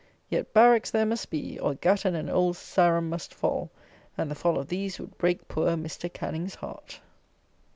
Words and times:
Yet, 0.31 0.51
barracks 0.51 0.89
there 0.89 1.05
must 1.05 1.29
be, 1.29 1.59
or 1.59 1.75
Gatton 1.75 2.15
and 2.15 2.27
Old 2.27 2.57
Sarum 2.57 3.07
must 3.07 3.35
fall; 3.35 3.69
and 4.17 4.31
the 4.31 4.33
fall 4.33 4.57
of 4.57 4.67
these 4.67 4.97
would 4.97 5.15
break 5.19 5.47
poor 5.47 5.67
Mr. 5.75 6.11
Canning's 6.11 6.55
heart. 6.55 6.99